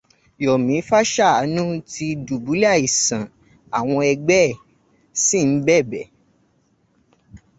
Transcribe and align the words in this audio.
Yọ̀mí 0.43 0.75
Fáṣàánú 0.89 1.63
ti 1.91 2.07
dùbúlẹ̀ 2.25 2.73
àìsàn, 2.75 3.23
àwọn 3.77 3.99
ẹgbẹ́ 4.11 4.41
è 4.49 4.57
sì 5.23 5.39
ń 5.49 5.51
bẹ̀bẹ̀. 5.65 6.05